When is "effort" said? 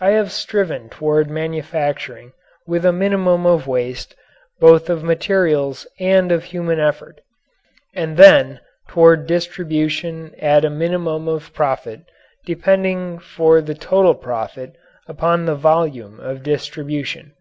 6.78-7.20